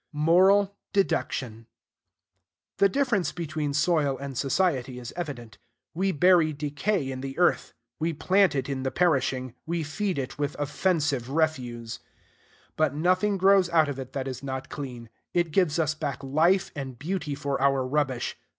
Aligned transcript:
Moral 0.13 0.75
Deduction. 0.93 1.67
The 2.79 2.89
difference 2.89 3.31
between 3.31 3.71
soil 3.75 4.17
and 4.17 4.35
society 4.35 4.97
is 4.97 5.13
evident. 5.15 5.59
We 5.93 6.11
bury 6.11 6.53
decay 6.53 7.11
in 7.11 7.21
the 7.21 7.37
earth; 7.37 7.75
we 7.99 8.11
plant 8.11 8.55
in 8.55 8.79
it 8.79 8.83
the 8.83 8.89
perishing; 8.89 9.53
we 9.67 9.83
feed 9.83 10.17
it 10.17 10.39
with 10.39 10.55
offensive 10.57 11.29
refuse: 11.29 11.99
but 12.75 12.95
nothing 12.95 13.37
grows 13.37 13.69
out 13.69 13.89
of 13.89 13.99
it 13.99 14.13
that 14.13 14.27
is 14.27 14.41
not 14.41 14.69
clean; 14.69 15.07
it 15.35 15.51
gives 15.51 15.77
us 15.77 15.93
back 15.93 16.23
life 16.23 16.71
and 16.75 16.97
beauty 16.97 17.35
for 17.35 17.61
our 17.61 17.85
rubbish. 17.85 18.35